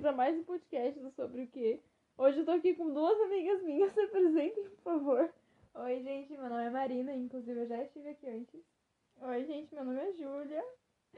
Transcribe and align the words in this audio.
pra 0.00 0.12
mais 0.12 0.34
um 0.34 0.42
podcast 0.44 0.98
do 0.98 1.10
Sobre 1.10 1.42
o 1.42 1.46
Quê. 1.48 1.78
Hoje 2.16 2.38
eu 2.38 2.44
tô 2.46 2.52
aqui 2.52 2.72
com 2.72 2.90
duas 2.90 3.20
amigas 3.20 3.62
minhas, 3.62 3.92
se 3.92 4.00
apresentem, 4.00 4.64
por 4.64 4.82
favor. 4.82 5.30
Oi, 5.74 6.02
gente, 6.02 6.32
meu 6.32 6.48
nome 6.48 6.64
é 6.64 6.70
Marina, 6.70 7.14
inclusive 7.14 7.60
eu 7.60 7.66
já 7.66 7.82
estive 7.82 8.08
aqui 8.08 8.26
antes. 8.26 8.60
Oi, 9.20 9.44
gente, 9.44 9.74
meu 9.74 9.84
nome 9.84 10.00
é 10.00 10.12
Júlia. 10.12 10.64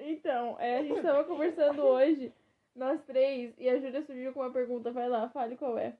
Então, 0.01 0.59
é, 0.59 0.79
a 0.79 0.83
gente 0.83 1.01
tava 1.01 1.23
conversando 1.31 1.81
hoje, 1.81 2.33
nós 2.75 3.01
três, 3.05 3.55
e 3.57 3.69
a 3.69 3.79
Júlia 3.79 4.03
surgiu 4.03 4.33
com 4.33 4.41
uma 4.41 4.51
pergunta. 4.51 4.91
Vai 4.91 5.09
lá, 5.09 5.29
fale 5.29 5.57
qual 5.57 5.79
é. 5.79 5.97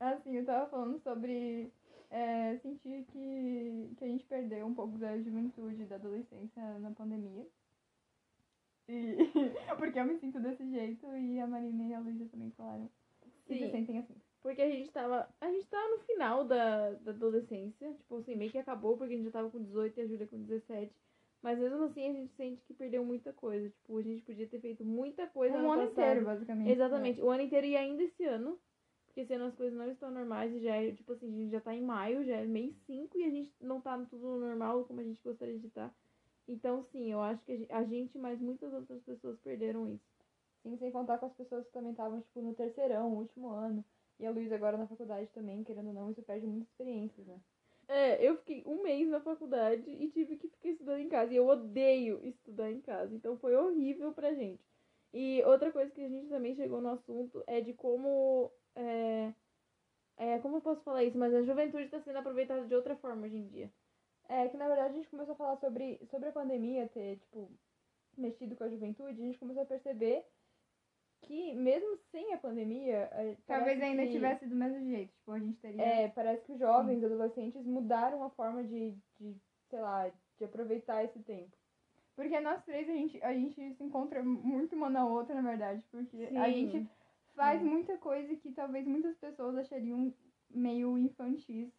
Assim, 0.00 0.38
eu 0.38 0.44
tava 0.44 0.68
falando 0.68 0.98
sobre 0.98 1.72
é, 2.10 2.56
sentir 2.56 3.04
que, 3.12 3.94
que 3.96 4.04
a 4.04 4.08
gente 4.08 4.24
perdeu 4.24 4.66
um 4.66 4.74
pouco 4.74 4.98
da 4.98 5.16
juventude, 5.18 5.84
da 5.84 5.94
adolescência 5.94 6.80
na 6.80 6.90
pandemia. 6.90 7.46
E 8.88 9.16
porque 9.78 9.98
eu 9.98 10.04
me 10.04 10.16
sinto 10.18 10.40
desse 10.40 10.68
jeito 10.70 11.06
e 11.16 11.38
a 11.38 11.46
Marina 11.46 11.86
e 11.86 11.94
a 11.94 12.00
Luísa 12.00 12.26
também 12.26 12.50
falaram 12.52 12.90
Sim. 13.46 13.58
se 13.58 13.70
sentem 13.70 13.98
assim. 13.98 14.14
Porque 14.40 14.62
a 14.62 14.70
gente 14.70 14.90
tava. 14.90 15.28
A 15.40 15.50
gente 15.50 15.66
tava 15.68 15.88
no 15.88 15.98
final 16.00 16.44
da, 16.44 16.92
da 16.92 17.10
adolescência. 17.10 17.92
Tipo 17.94 18.18
assim, 18.18 18.36
meio 18.36 18.50
que 18.50 18.58
acabou, 18.58 18.96
porque 18.96 19.14
a 19.14 19.16
gente 19.16 19.26
já 19.26 19.32
tava 19.32 19.50
com 19.50 19.62
18 19.62 19.98
e 19.98 20.02
a 20.02 20.06
Júlia 20.06 20.26
com 20.26 20.42
17. 20.42 20.94
Mas 21.42 21.58
mesmo 21.58 21.84
assim 21.84 22.08
a 22.08 22.12
gente 22.12 22.32
sente 22.34 22.62
que 22.64 22.74
perdeu 22.74 23.04
muita 23.04 23.32
coisa. 23.32 23.68
Tipo, 23.68 23.98
a 23.98 24.02
gente 24.02 24.22
podia 24.22 24.46
ter 24.46 24.60
feito 24.60 24.84
muita 24.84 25.26
coisa 25.26 25.56
Um 25.58 25.62
no 25.62 25.72
ano 25.72 25.88
passado. 25.88 25.92
inteiro, 25.92 26.24
basicamente. 26.24 26.70
Exatamente, 26.70 27.20
o 27.20 27.30
ano 27.30 27.42
inteiro 27.42 27.66
e 27.66 27.76
ainda 27.76 28.02
esse 28.02 28.24
ano. 28.24 28.58
Porque 29.06 29.20
esse 29.20 29.34
ano 29.34 29.46
as 29.46 29.54
coisas 29.54 29.76
não 29.76 29.90
estão 29.90 30.10
normais 30.10 30.52
e 30.52 30.60
já 30.60 30.76
é, 30.76 30.92
tipo 30.92 31.12
assim, 31.12 31.32
a 31.32 31.36
gente 31.36 31.50
já 31.50 31.60
tá 31.60 31.74
em 31.74 31.82
maio, 31.82 32.24
já 32.24 32.36
é 32.36 32.46
mês 32.46 32.74
5 32.86 33.18
e 33.18 33.24
a 33.24 33.30
gente 33.30 33.52
não 33.60 33.80
tá 33.80 33.98
tudo 34.10 34.38
normal 34.38 34.84
como 34.84 35.00
a 35.00 35.04
gente 35.04 35.22
gostaria 35.22 35.58
de 35.58 35.66
estar. 35.66 35.94
Então, 36.48 36.82
sim, 36.82 37.12
eu 37.12 37.20
acho 37.20 37.44
que 37.44 37.52
a 37.52 37.56
gen- 37.56 37.66
a 37.70 37.84
gente, 37.84 38.18
mas 38.18 38.40
muitas 38.40 38.72
outras 38.72 39.02
pessoas 39.04 39.38
perderam 39.40 39.86
isso. 39.92 40.04
Sim, 40.62 40.76
sem 40.78 40.90
contar 40.90 41.18
com 41.18 41.26
as 41.26 41.34
pessoas 41.34 41.66
que 41.66 41.72
também 41.72 41.92
estavam, 41.92 42.20
tipo, 42.20 42.40
no 42.42 42.54
terceirão, 42.54 43.14
último 43.14 43.50
ano. 43.50 43.84
E 44.18 44.26
a 44.26 44.30
Luísa 44.30 44.56
agora 44.56 44.76
na 44.76 44.86
faculdade 44.88 45.30
também, 45.32 45.62
querendo 45.64 45.88
ou 45.88 45.94
não, 45.94 46.10
isso 46.10 46.22
perde 46.22 46.46
muitas 46.46 46.68
experiências, 46.68 47.26
né? 47.26 47.40
É, 47.86 48.22
eu 48.26 48.36
fiquei 48.38 48.62
um 48.66 48.82
mês 48.82 49.08
na 49.08 49.20
faculdade 49.20 49.88
e 49.90 50.10
tive 50.10 50.36
que 50.36 50.48
ficar 50.48 50.68
estudando 50.68 51.00
em 51.00 51.08
casa. 51.08 51.32
E 51.32 51.36
eu 51.36 51.46
odeio 51.46 52.24
estudar 52.26 52.70
em 52.70 52.80
casa. 52.80 53.14
Então 53.14 53.38
foi 53.38 53.54
horrível 53.56 54.12
pra 54.12 54.34
gente. 54.34 54.62
E 55.12 55.42
outra 55.44 55.72
coisa 55.72 55.90
que 55.92 56.02
a 56.02 56.08
gente 56.08 56.28
também 56.28 56.54
chegou 56.54 56.80
no 56.80 56.90
assunto 56.90 57.42
é 57.46 57.60
de 57.60 57.72
como. 57.74 58.52
É, 58.74 59.32
é, 60.16 60.38
como 60.40 60.56
eu 60.58 60.60
posso 60.62 60.82
falar 60.82 61.04
isso? 61.04 61.18
Mas 61.18 61.34
a 61.34 61.42
juventude 61.42 61.84
está 61.84 62.00
sendo 62.00 62.18
aproveitada 62.18 62.66
de 62.66 62.74
outra 62.74 62.96
forma 62.96 63.26
hoje 63.26 63.36
em 63.36 63.48
dia. 63.48 63.72
É 64.28 64.48
que 64.48 64.56
na 64.56 64.66
verdade 64.68 64.90
a 64.90 64.96
gente 64.96 65.08
começou 65.08 65.32
a 65.32 65.36
falar 65.36 65.56
sobre, 65.56 65.98
sobre 66.10 66.28
a 66.28 66.32
pandemia 66.32 66.86
ter, 66.88 67.16
tipo, 67.16 67.50
mexido 68.16 68.54
com 68.56 68.64
a 68.64 68.68
juventude, 68.68 69.22
a 69.22 69.24
gente 69.24 69.38
começou 69.38 69.62
a 69.62 69.66
perceber 69.66 70.24
que 71.22 71.54
mesmo 71.54 71.96
sem 72.10 72.32
a 72.34 72.38
pandemia. 72.38 73.08
é, 73.12 73.36
Talvez 73.46 73.80
ainda 73.82 74.04
que- 74.06 74.12
tivesse 74.12 74.46
do 74.46 74.54
mesmo 74.54 74.84
jeito. 74.88 75.12
Tipo, 75.14 75.32
a 75.32 75.38
gente 75.38 75.58
teria. 75.60 75.82
É, 75.82 76.08
parece 76.08 76.44
que 76.44 76.52
os 76.52 76.58
jovens, 76.58 77.02
adolescentes 77.02 77.64
mudaram 77.64 78.22
a 78.22 78.30
forma 78.30 78.62
de, 78.62 78.94
de, 79.18 79.36
sei 79.70 79.80
lá, 79.80 80.10
de 80.36 80.44
aproveitar 80.44 81.02
esse 81.04 81.18
tempo. 81.20 81.56
Porque 82.14 82.38
nós 82.40 82.62
três 82.64 82.88
a 82.88 82.92
gente, 82.92 83.22
a 83.22 83.32
gente 83.32 83.74
se 83.74 83.82
encontra 83.84 84.22
muito 84.22 84.74
uma 84.76 84.90
na 84.90 85.06
outra, 85.06 85.34
na 85.34 85.42
verdade. 85.48 85.82
Porque 85.90 86.16
a 86.36 86.46
Sim. 86.46 86.52
gente 86.70 86.88
faz 87.34 87.62
muita 87.62 87.96
coisa 87.98 88.34
que 88.36 88.52
talvez 88.52 88.86
muitas 88.86 89.16
pessoas 89.16 89.56
achariam 89.56 90.12
meio 90.50 90.98
infantis, 90.98 91.72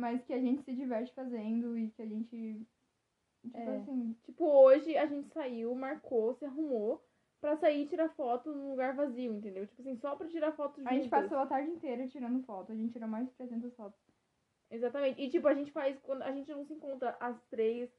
mas 0.00 0.24
que 0.24 0.32
a 0.32 0.40
gente 0.40 0.62
se 0.62 0.74
diverte 0.74 1.12
fazendo 1.14 1.76
e 1.78 1.90
que 1.90 2.02
a 2.02 2.06
gente. 2.06 2.66
Tipo 3.42 3.58
É. 3.58 3.76
assim. 3.76 4.16
Tipo, 4.24 4.44
hoje 4.44 4.96
a 4.96 5.06
gente 5.06 5.28
saiu, 5.28 5.74
marcou, 5.74 6.34
se 6.34 6.44
arrumou 6.44 7.02
pra 7.40 7.56
sair 7.56 7.84
e 7.84 7.86
tirar 7.88 8.08
foto 8.10 8.52
num 8.54 8.70
lugar 8.70 8.94
vazio, 8.94 9.32
entendeu? 9.32 9.66
Tipo 9.66 9.82
assim, 9.82 9.96
só 9.96 10.16
pra 10.16 10.28
tirar 10.28 10.52
foto 10.52 10.78
juntas. 10.78 10.92
A 10.92 10.96
gente 10.96 11.08
passou 11.08 11.38
a 11.38 11.46
tarde 11.46 11.70
inteira 11.70 12.06
tirando 12.08 12.42
foto. 12.42 12.72
A 12.72 12.74
gente 12.74 12.92
tirou 12.92 13.08
mais 13.08 13.26
de 13.28 13.34
300 13.34 13.74
fotos. 13.74 14.00
Exatamente. 14.70 15.20
E 15.20 15.28
tipo, 15.28 15.46
a 15.48 15.54
gente 15.54 15.70
faz 15.72 15.98
quando 16.00 16.22
a 16.22 16.32
gente 16.32 16.50
não 16.50 16.64
se 16.64 16.72
encontra 16.74 17.16
as 17.20 17.40
três 17.48 17.90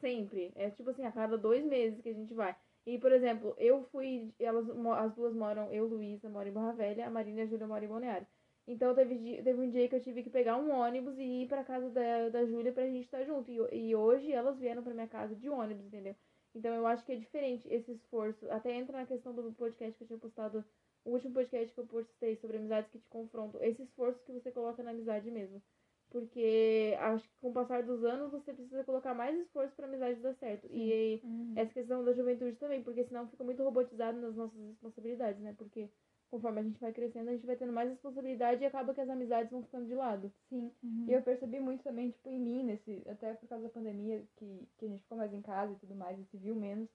sempre. 0.00 0.52
É 0.54 0.70
tipo 0.70 0.90
assim, 0.90 1.04
a 1.04 1.12
cada 1.12 1.36
dois 1.38 1.64
meses 1.64 2.00
que 2.00 2.08
a 2.08 2.14
gente 2.14 2.34
vai. 2.34 2.54
E, 2.86 2.98
por 2.98 3.12
exemplo, 3.12 3.54
eu 3.58 3.84
fui. 3.84 4.34
Elas, 4.38 4.66
as 4.98 5.14
duas 5.14 5.34
moram, 5.34 5.70
eu, 5.72 5.86
Luísa, 5.86 6.28
moro 6.28 6.48
em 6.48 6.52
Barra 6.52 6.72
Velha, 6.72 7.06
a 7.06 7.10
Marina 7.10 7.40
e 7.40 7.42
a 7.42 7.46
Júlia 7.46 7.66
moram 7.66 7.84
em 7.84 7.88
Balneário. 7.88 8.26
Então 8.70 8.94
teve, 8.94 9.42
teve 9.42 9.60
um 9.60 9.68
dia 9.68 9.88
que 9.88 9.96
eu 9.96 10.00
tive 10.00 10.22
que 10.22 10.30
pegar 10.30 10.56
um 10.56 10.70
ônibus 10.70 11.18
e 11.18 11.42
ir 11.42 11.48
pra 11.48 11.64
casa 11.64 11.90
da, 11.90 12.28
da 12.28 12.46
Júlia 12.46 12.72
pra 12.72 12.86
gente 12.86 13.04
estar 13.04 13.24
junto. 13.24 13.50
E, 13.50 13.88
e 13.88 13.96
hoje 13.96 14.30
elas 14.32 14.58
vieram 14.60 14.80
pra 14.80 14.94
minha 14.94 15.08
casa 15.08 15.34
de 15.34 15.48
ônibus, 15.48 15.86
entendeu? 15.86 16.14
Então 16.54 16.72
eu 16.72 16.86
acho 16.86 17.04
que 17.04 17.10
é 17.10 17.16
diferente 17.16 17.66
esse 17.68 17.90
esforço. 17.90 18.48
Até 18.48 18.72
entra 18.72 18.98
na 18.98 19.06
questão 19.06 19.34
do 19.34 19.52
podcast 19.54 19.96
que 19.98 20.04
eu 20.04 20.06
tinha 20.06 20.18
postado, 20.20 20.64
o 21.04 21.10
último 21.10 21.34
podcast 21.34 21.74
que 21.74 21.80
eu 21.80 21.86
postei 21.86 22.36
sobre 22.36 22.58
amizades 22.58 22.88
que 22.92 23.00
te 23.00 23.08
confrontam. 23.08 23.60
Esse 23.60 23.82
esforço 23.82 24.22
que 24.24 24.32
você 24.32 24.52
coloca 24.52 24.84
na 24.84 24.92
amizade 24.92 25.28
mesmo. 25.32 25.60
Porque 26.08 26.96
acho 27.00 27.24
que 27.28 27.36
com 27.40 27.50
o 27.50 27.52
passar 27.52 27.82
dos 27.82 28.04
anos 28.04 28.30
você 28.30 28.52
precisa 28.52 28.84
colocar 28.84 29.14
mais 29.14 29.36
esforço 29.40 29.74
pra 29.74 29.86
amizade 29.86 30.20
dar 30.20 30.34
certo. 30.34 30.68
E 30.70 31.20
essa 31.56 31.72
questão 31.72 32.04
da 32.04 32.12
juventude 32.12 32.56
também, 32.56 32.82
porque 32.84 33.04
senão 33.04 33.28
fica 33.28 33.42
muito 33.42 33.64
robotizado 33.64 34.20
nas 34.20 34.36
nossas 34.36 34.60
responsabilidades, 34.60 35.40
né? 35.40 35.54
Porque 35.58 35.88
conforme 36.30 36.60
a 36.60 36.62
gente 36.62 36.80
vai 36.80 36.92
crescendo, 36.92 37.28
a 37.28 37.32
gente 37.32 37.46
vai 37.46 37.56
tendo 37.56 37.72
mais 37.72 37.90
responsabilidade 37.90 38.62
e 38.62 38.66
acaba 38.66 38.94
que 38.94 39.00
as 39.00 39.08
amizades 39.08 39.50
vão 39.50 39.62
ficando 39.62 39.86
de 39.86 39.94
lado. 39.94 40.32
Sim. 40.48 40.72
Uhum. 40.82 41.06
E 41.08 41.12
eu 41.12 41.22
percebi 41.22 41.58
muito 41.58 41.82
também, 41.82 42.10
tipo, 42.10 42.30
em 42.30 42.38
mim, 42.38 42.64
nesse, 42.64 43.02
até 43.08 43.34
por 43.34 43.48
causa 43.48 43.64
da 43.64 43.70
pandemia, 43.70 44.24
que, 44.36 44.68
que 44.78 44.86
a 44.86 44.88
gente 44.88 45.02
ficou 45.02 45.18
mais 45.18 45.32
em 45.32 45.42
casa 45.42 45.72
e 45.72 45.76
tudo 45.76 45.94
mais, 45.94 46.18
e 46.18 46.24
se 46.26 46.36
viu 46.36 46.54
menos. 46.54 46.88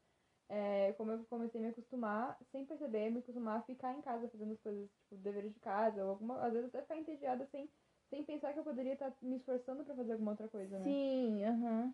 É, 0.47 0.93
como 0.93 1.11
eu 1.11 1.25
comecei 1.25 1.59
a 1.59 1.63
me 1.63 1.69
acostumar, 1.69 2.37
sem 2.51 2.65
perceber, 2.65 3.09
me 3.09 3.19
acostumar 3.19 3.57
a 3.59 3.63
ficar 3.63 3.93
em 3.97 4.01
casa 4.01 4.29
fazendo 4.29 4.53
as 4.53 4.61
coisas, 4.61 4.89
tipo, 5.01 5.15
deveres 5.17 5.53
de 5.53 5.59
casa, 5.59 6.03
ou 6.03 6.11
alguma, 6.11 6.39
às 6.45 6.53
vezes 6.53 6.69
até 6.69 6.81
ficar 6.81 6.97
entediada 6.97 7.45
sem, 7.51 7.69
sem 8.09 8.23
pensar 8.23 8.53
que 8.53 8.59
eu 8.59 8.63
poderia 8.63 8.93
estar 8.93 9.11
me 9.21 9.37
esforçando 9.37 9.83
pra 9.83 9.95
fazer 9.95 10.13
alguma 10.13 10.31
outra 10.31 10.47
coisa, 10.47 10.77
né? 10.79 10.85
Sim, 10.85 11.43
aham. 11.45 11.93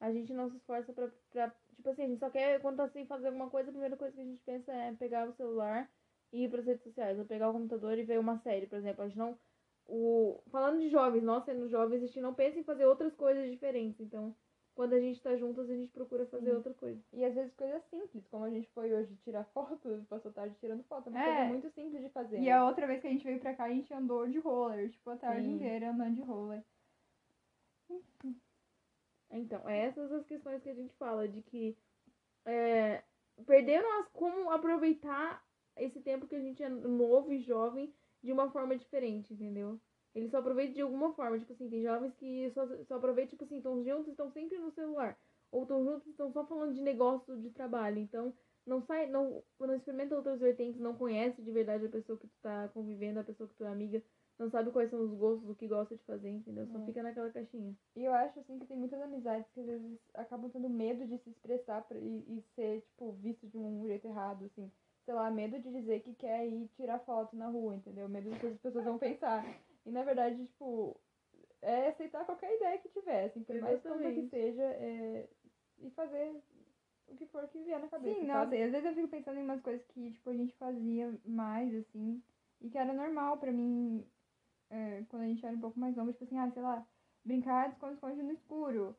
A 0.00 0.12
gente 0.12 0.32
não 0.34 0.50
se 0.50 0.56
esforça 0.56 0.92
pra, 0.92 1.08
pra. 1.30 1.50
Tipo 1.76 1.90
assim, 1.90 2.02
a 2.02 2.06
gente 2.08 2.18
só 2.18 2.30
quer, 2.30 2.60
quando 2.60 2.76
tá 2.76 2.88
sem 2.88 3.06
fazer 3.06 3.28
alguma 3.28 3.48
coisa, 3.48 3.70
a 3.70 3.72
primeira 3.72 3.96
coisa 3.96 4.14
que 4.14 4.20
a 4.20 4.24
gente 4.24 4.42
pensa 4.42 4.72
é 4.72 4.92
pegar 4.94 5.28
o 5.28 5.32
celular 5.32 5.88
e 6.32 6.44
ir 6.44 6.50
pras 6.50 6.66
redes 6.66 6.82
sociais, 6.82 7.18
ou 7.18 7.24
pegar 7.24 7.50
o 7.50 7.52
computador 7.52 7.98
e 7.98 8.02
ver 8.02 8.18
uma 8.18 8.38
série, 8.38 8.66
por 8.66 8.76
exemplo. 8.76 9.02
A 9.02 9.08
gente 9.08 9.18
não. 9.18 9.38
O, 9.86 10.42
falando 10.50 10.80
de 10.80 10.90
jovens, 10.90 11.22
nós 11.22 11.44
sendo 11.44 11.68
jovens, 11.68 12.02
a 12.02 12.06
gente 12.06 12.20
não 12.20 12.34
pensa 12.34 12.58
em 12.58 12.62
fazer 12.62 12.84
outras 12.84 13.14
coisas 13.14 13.50
diferentes. 13.50 14.00
Então, 14.00 14.34
quando 14.74 14.92
a 14.92 15.00
gente 15.00 15.20
tá 15.22 15.34
juntas, 15.34 15.68
a 15.68 15.74
gente 15.74 15.90
procura 15.90 16.26
fazer 16.26 16.50
Sim. 16.50 16.56
outra 16.56 16.74
coisa. 16.74 17.02
E 17.12 17.24
às 17.24 17.34
vezes 17.34 17.52
coisas 17.54 17.82
simples, 17.90 18.26
como 18.28 18.44
a 18.44 18.50
gente 18.50 18.68
foi 18.68 18.92
hoje 18.94 19.16
tirar 19.24 19.44
foto, 19.54 20.06
passou 20.08 20.30
tarde 20.30 20.54
tirando 20.60 20.84
foto, 20.84 21.08
é 21.08 21.10
uma 21.10 21.20
É. 21.20 21.24
coisa 21.24 21.48
muito 21.48 21.70
simples 21.70 22.02
de 22.02 22.08
fazer. 22.10 22.36
E 22.36 22.44
né? 22.44 22.52
a 22.52 22.64
outra 22.64 22.86
vez 22.86 23.00
que 23.00 23.06
a 23.06 23.10
gente 23.10 23.24
veio 23.24 23.40
pra 23.40 23.54
cá, 23.54 23.64
a 23.64 23.70
gente 23.70 23.92
andou 23.94 24.28
de 24.28 24.38
roller. 24.38 24.90
Tipo, 24.90 25.10
a 25.10 25.16
tarde 25.16 25.46
Sim. 25.46 25.54
inteira 25.54 25.90
andando 25.90 26.14
de 26.14 26.22
roller. 26.22 26.62
Então, 29.30 29.68
é 29.68 29.86
essas 29.86 30.10
as 30.12 30.24
questões 30.26 30.62
que 30.62 30.70
a 30.70 30.74
gente 30.74 30.94
fala, 30.94 31.28
de 31.28 31.42
que 31.42 31.76
é, 32.44 33.02
perderam 33.46 34.00
as, 34.00 34.08
como 34.08 34.50
aproveitar 34.50 35.44
esse 35.78 36.00
tempo 36.00 36.26
que 36.26 36.34
a 36.34 36.40
gente 36.40 36.62
é 36.62 36.68
novo 36.68 37.32
e 37.32 37.40
jovem 37.40 37.92
de 38.22 38.32
uma 38.32 38.50
forma 38.50 38.76
diferente, 38.76 39.32
entendeu? 39.32 39.80
Eles 40.14 40.30
só 40.30 40.38
aproveitam 40.38 40.74
de 40.74 40.82
alguma 40.82 41.12
forma, 41.12 41.38
tipo 41.38 41.52
assim, 41.52 41.68
tem 41.68 41.82
jovens 41.82 42.14
que 42.14 42.50
só, 42.50 42.66
só 42.84 42.96
aproveitam, 42.96 43.30
tipo 43.30 43.44
assim, 43.44 43.58
estão 43.58 43.82
juntos, 43.84 44.08
estão 44.08 44.30
sempre 44.30 44.58
no 44.58 44.70
celular. 44.72 45.16
Ou 45.52 45.62
estão 45.62 45.84
juntos, 45.84 46.06
estão 46.08 46.32
só 46.32 46.44
falando 46.46 46.74
de 46.74 46.80
negócio, 46.80 47.38
de 47.40 47.50
trabalho. 47.50 47.98
Então, 47.98 48.34
não 48.66 48.82
sai, 48.82 49.06
não, 49.06 49.42
não 49.58 49.74
experimenta 49.74 50.16
outras 50.16 50.40
vertentes, 50.40 50.80
não 50.80 50.94
conhece 50.94 51.42
de 51.42 51.52
verdade 51.52 51.86
a 51.86 51.90
pessoa 51.90 52.18
que 52.18 52.26
tu 52.26 52.36
tá 52.42 52.68
convivendo, 52.68 53.20
a 53.20 53.24
pessoa 53.24 53.48
que 53.48 53.54
tu 53.54 53.64
é 53.64 53.68
amiga, 53.68 54.02
não 54.38 54.50
sabe 54.50 54.70
quais 54.70 54.90
são 54.90 55.00
os 55.00 55.12
gostos, 55.14 55.48
o 55.48 55.54
que 55.54 55.66
gosta 55.66 55.96
de 55.96 56.04
fazer, 56.04 56.28
entendeu? 56.28 56.66
Só 56.66 56.78
É. 56.78 56.84
fica 56.84 57.02
naquela 57.02 57.30
caixinha. 57.30 57.74
E 57.96 58.04
eu 58.04 58.12
acho, 58.12 58.38
assim, 58.38 58.58
que 58.58 58.66
tem 58.66 58.76
muitas 58.76 59.00
amizades 59.00 59.50
que 59.52 59.60
às 59.60 59.66
vezes 59.66 59.98
acabam 60.14 60.50
tendo 60.50 60.68
medo 60.68 61.06
de 61.06 61.18
se 61.18 61.30
expressar 61.30 61.86
e, 61.92 62.38
e 62.38 62.42
ser, 62.54 62.82
tipo, 62.82 63.12
visto 63.12 63.46
de 63.48 63.58
um 63.58 63.86
jeito 63.86 64.06
errado, 64.06 64.44
assim. 64.44 64.70
Sei 65.08 65.14
lá, 65.14 65.30
medo 65.30 65.58
de 65.58 65.72
dizer 65.72 66.00
que 66.00 66.12
quer 66.16 66.46
ir 66.46 66.68
tirar 66.76 66.98
foto 66.98 67.34
na 67.34 67.48
rua, 67.48 67.74
entendeu? 67.74 68.06
Medo 68.10 68.28
do 68.28 68.38
que 68.38 68.46
as 68.46 68.58
pessoas 68.58 68.84
vão 68.84 68.98
pensar. 68.98 69.42
E, 69.86 69.90
na 69.90 70.02
verdade, 70.02 70.46
tipo, 70.48 71.00
é 71.62 71.88
aceitar 71.88 72.26
qualquer 72.26 72.54
ideia 72.54 72.76
que 72.76 72.90
tiver, 72.90 73.24
assim, 73.24 73.42
por 73.42 73.58
mais 73.58 73.82
tonta 73.82 74.12
que 74.12 74.28
seja, 74.28 74.62
é... 74.62 75.26
e 75.78 75.90
fazer 75.92 76.38
o 77.06 77.16
que 77.16 77.24
for 77.24 77.48
que 77.48 77.58
vier 77.60 77.80
na 77.80 77.88
cabeça, 77.88 78.20
Sim, 78.20 78.26
nossa, 78.26 78.54
às 78.54 78.70
vezes 78.70 78.84
eu 78.84 78.94
fico 78.94 79.08
pensando 79.08 79.40
em 79.40 79.44
umas 79.44 79.62
coisas 79.62 79.82
que, 79.86 80.10
tipo, 80.10 80.28
a 80.28 80.34
gente 80.34 80.54
fazia 80.56 81.18
mais, 81.24 81.74
assim, 81.74 82.22
e 82.60 82.68
que 82.68 82.76
era 82.76 82.92
normal 82.92 83.38
pra 83.38 83.50
mim, 83.50 84.04
é, 84.68 85.04
quando 85.08 85.22
a 85.22 85.26
gente 85.26 85.46
era 85.46 85.56
um 85.56 85.60
pouco 85.60 85.80
mais 85.80 85.96
novo, 85.96 86.12
tipo 86.12 86.24
assim, 86.24 86.36
ah, 86.36 86.50
sei 86.50 86.62
lá, 86.62 86.86
brincar 87.24 87.68
de 87.68 87.76
esconde-esconde 87.76 88.22
no 88.22 88.32
escuro. 88.32 88.94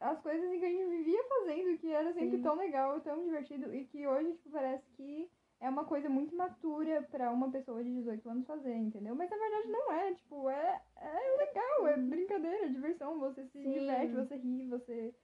As 0.00 0.20
coisas 0.20 0.48
que 0.50 0.64
a 0.64 0.68
gente 0.68 0.88
vivia 0.90 1.24
fazendo, 1.24 1.78
que 1.78 1.90
era 1.90 2.12
sempre 2.12 2.36
Sim. 2.36 2.42
tão 2.42 2.56
legal, 2.56 3.00
tão 3.00 3.22
divertido, 3.24 3.74
e 3.74 3.84
que 3.86 4.06
hoje, 4.06 4.32
tipo, 4.32 4.50
parece 4.50 4.84
que 4.96 5.30
é 5.60 5.68
uma 5.68 5.84
coisa 5.84 6.08
muito 6.08 6.36
matura 6.36 7.02
pra 7.10 7.30
uma 7.30 7.50
pessoa 7.50 7.82
de 7.82 7.90
18 7.94 8.28
anos 8.28 8.46
fazer, 8.46 8.74
entendeu? 8.74 9.14
Mas 9.14 9.30
na 9.30 9.36
verdade 9.36 9.68
não 9.68 9.92
é, 9.92 10.14
tipo, 10.14 10.50
é, 10.50 10.82
é 10.96 11.36
legal, 11.38 11.86
é 11.88 11.96
brincadeira, 11.96 12.66
é 12.66 12.68
diversão, 12.68 13.18
você 13.18 13.44
se 13.46 13.62
Sim. 13.62 13.72
diverte, 13.72 14.14
você 14.14 14.36
ri, 14.36 14.66
você. 14.66 15.14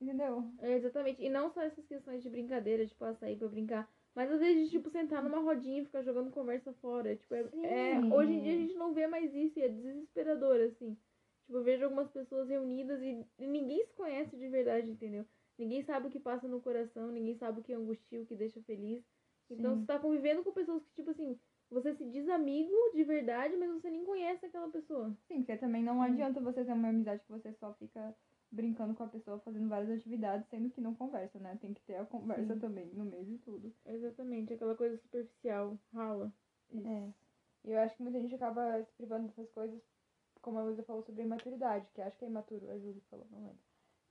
Entendeu? 0.00 0.50
É, 0.60 0.76
exatamente. 0.76 1.22
E 1.22 1.28
não 1.28 1.50
só 1.50 1.60
essas 1.60 1.86
questões 1.86 2.22
de 2.22 2.30
brincadeira, 2.30 2.86
tipo, 2.86 3.04
ah, 3.04 3.12
sair 3.14 3.36
pra 3.36 3.48
brincar. 3.48 3.90
Mas 4.14 4.30
às 4.32 4.40
vezes, 4.40 4.70
tipo, 4.70 4.88
sentar 4.88 5.22
numa 5.22 5.38
rodinha 5.40 5.82
e 5.82 5.84
ficar 5.84 6.02
jogando 6.02 6.30
conversa 6.30 6.72
fora. 6.80 7.14
Tipo, 7.14 7.34
é, 7.34 7.40
é- 7.62 8.00
hoje 8.10 8.32
em 8.32 8.40
dia 8.40 8.54
a 8.54 8.56
gente 8.56 8.74
não 8.74 8.94
vê 8.94 9.06
mais 9.06 9.34
isso 9.34 9.58
e 9.58 9.62
é 9.62 9.68
desesperador, 9.68 10.58
assim. 10.62 10.96
Tipo, 11.50 11.58
eu 11.58 11.64
vejo 11.64 11.82
algumas 11.82 12.08
pessoas 12.08 12.48
reunidas 12.48 13.02
e, 13.02 13.26
ninguém 13.40 13.84
se 13.84 13.92
conhece 13.94 14.36
de 14.36 14.48
verdade, 14.48 14.88
entendeu? 14.88 15.26
Ninguém 15.58 15.82
sabe 15.82 16.06
o 16.06 16.10
que 16.10 16.20
passa 16.20 16.46
no 16.46 16.60
coração, 16.60 17.10
ninguém 17.10 17.34
sabe 17.34 17.58
o 17.58 17.62
que 17.64 17.72
angustia, 17.72 18.22
o 18.22 18.24
que 18.24 18.36
deixa 18.36 18.62
feliz. 18.62 19.04
Então 19.50 19.74
Sim. 19.74 19.80
você 19.80 19.86
tá 19.86 19.98
convivendo 19.98 20.44
com 20.44 20.52
pessoas 20.52 20.80
que, 20.84 20.94
tipo 20.94 21.10
assim, 21.10 21.36
você 21.68 21.92
se 21.92 22.08
diz 22.08 22.28
amigo 22.28 22.72
de 22.94 23.02
verdade, 23.02 23.56
mas 23.56 23.68
você 23.68 23.90
nem 23.90 24.04
conhece 24.04 24.46
aquela 24.46 24.68
pessoa. 24.68 25.12
Sim, 25.26 25.38
porque 25.38 25.56
também 25.56 25.82
não 25.82 26.00
adianta 26.00 26.40
você 26.40 26.64
ter 26.64 26.72
uma 26.72 26.88
amizade 26.88 27.24
que 27.24 27.32
você 27.32 27.52
só 27.54 27.74
fica 27.74 28.14
brincando 28.52 28.94
com 28.94 29.02
a 29.02 29.08
pessoa, 29.08 29.40
fazendo 29.40 29.68
várias 29.68 29.90
atividades, 29.90 30.48
sendo 30.50 30.70
que 30.70 30.80
não 30.80 30.94
conversa, 30.94 31.40
né? 31.40 31.58
Tem 31.60 31.74
que 31.74 31.82
ter 31.82 31.96
a 31.96 32.04
conversa 32.04 32.54
Sim. 32.54 32.60
também 32.60 32.86
no 32.94 33.04
meio 33.04 33.24
de 33.24 33.38
tudo. 33.38 33.74
Exatamente, 33.84 34.54
aquela 34.54 34.76
coisa 34.76 34.96
superficial, 34.98 35.76
rala. 35.92 36.32
É. 36.72 37.08
E 37.64 37.72
eu 37.72 37.80
acho 37.80 37.96
que 37.96 38.04
muita 38.04 38.20
gente 38.20 38.36
acaba 38.36 38.80
se 38.84 38.92
privando 38.94 39.26
dessas 39.26 39.50
coisas, 39.50 39.80
como 40.42 40.58
a 40.58 40.62
Luísa 40.62 40.82
falou 40.82 41.02
sobre 41.02 41.20
a 41.20 41.24
imaturidade, 41.60 41.90
que 41.94 42.00
acho 42.02 42.18
que 42.18 42.24
é 42.24 42.28
imaturo, 42.28 42.70
a 42.70 42.78
Júlia 42.78 43.02
falou, 43.10 43.26
não 43.30 43.38
lembro. 43.38 43.58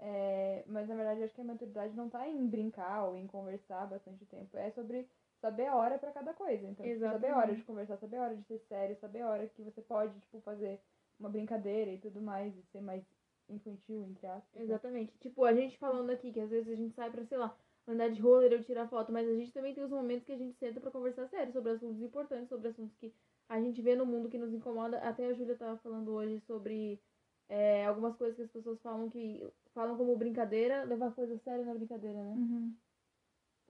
É, 0.02 0.64
mas 0.68 0.88
na 0.88 0.96
verdade 0.96 1.24
acho 1.24 1.34
que 1.34 1.42
a 1.42 1.44
imaturidade 1.44 1.96
não 1.96 2.10
tá 2.10 2.28
em 2.28 2.48
brincar 2.48 3.06
ou 3.06 3.18
em 3.18 3.28
conversar 3.28 3.86
bastante 3.88 4.26
tempo, 4.26 4.56
é 4.58 4.72
sobre 4.72 5.08
saber 5.42 5.68
a 5.68 5.76
hora 5.76 5.98
pra 5.98 6.12
cada 6.12 6.34
coisa. 6.34 6.68
Então, 6.68 6.86
tipo, 6.86 7.00
saber 7.00 7.28
a 7.28 7.38
hora 7.38 7.48
Exatamente. 7.48 7.60
de 7.62 7.64
conversar, 7.66 7.98
saber 7.98 8.18
a 8.18 8.24
hora 8.24 8.36
de 8.36 8.44
ser 8.44 8.60
sério, 8.60 8.96
saber 8.96 9.22
a 9.22 9.30
hora 9.30 9.48
que 9.48 9.62
você 9.62 9.82
pode, 9.82 10.18
tipo, 10.20 10.40
fazer 10.42 10.80
uma 11.20 11.30
brincadeira 11.30 11.92
e 11.92 11.98
tudo 11.98 12.22
mais, 12.22 12.56
e 12.56 12.62
ser 12.72 12.82
mais 12.82 13.04
infantil, 13.50 14.04
entre 14.04 14.26
aspas. 14.28 14.54
né? 14.56 14.64
Exatamente. 14.64 15.18
Tipo, 15.20 15.44
a 15.44 15.54
gente 15.54 15.78
falando 15.78 16.10
aqui 16.12 16.32
que 16.32 16.40
às 16.40 16.50
vezes 16.50 16.72
a 16.72 16.76
gente 16.76 16.94
sai 16.94 17.10
pra, 17.10 17.26
sei 17.26 17.38
lá, 17.38 17.56
andar 17.88 18.10
de 18.10 18.22
roller 18.22 18.54
ou 18.54 18.64
tirar 18.64 18.88
foto, 18.88 19.12
mas 19.12 19.28
a 19.28 19.34
gente 19.34 19.52
também 19.52 19.74
tem 19.74 19.84
os 19.84 19.90
momentos 19.90 20.24
que 20.26 20.32
a 20.32 20.38
gente 20.38 20.56
senta 20.58 20.80
pra 20.80 20.92
conversar 20.92 21.28
sério 21.28 21.52
sobre 21.52 21.72
assuntos 21.72 22.02
importantes, 22.02 22.48
sobre 22.50 22.68
assuntos 22.70 22.96
que 22.98 23.14
a 23.50 23.60
gente 23.60 23.82
vê 23.82 23.96
no 23.96 24.06
mundo 24.06 24.30
que 24.30 24.38
nos 24.38 24.54
incomoda. 24.54 25.00
Até 25.00 25.26
a 25.26 25.34
Júlia 25.34 25.56
tava 25.58 25.78
falando 25.78 26.14
hoje 26.14 26.40
sobre 26.42 27.02
é, 27.50 27.86
algumas 27.86 28.16
coisas 28.16 28.36
que 28.38 28.44
as 28.44 28.52
pessoas 28.52 28.80
falam 28.82 29.10
que 29.10 29.46
falam 29.74 29.98
como 29.98 30.16
brincadeira, 30.16 30.84
levar 30.84 31.12
coisa 31.14 31.38
séria 31.40 31.66
na 31.66 31.74
brincadeira, 31.74 32.18
né? 32.24 32.72